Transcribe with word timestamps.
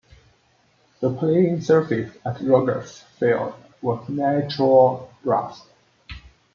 The 0.99 1.13
playing 1.15 1.61
surface 1.61 2.17
at 2.25 2.41
Rogers 2.41 3.01
Field 3.19 3.53
was 3.83 4.09
natural 4.09 5.13
grass. 5.21 5.61